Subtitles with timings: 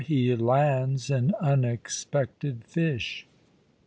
[0.03, 3.27] HE LANDS AN UNEXPECTED FISH.